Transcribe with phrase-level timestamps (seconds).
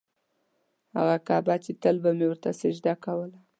[0.97, 3.39] هغه کعبه چې تل به مې ورته سجده کوله.